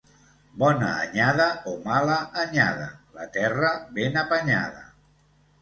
[0.61, 4.87] Bona anyada o mala anyada, la terra ben apanyada.